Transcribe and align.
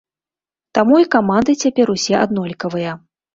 Таму 0.77 0.95
і 1.03 1.05
каманды 1.15 1.55
цяпер 1.65 1.93
усе 1.95 2.17
аднолькавыя. 2.23 2.97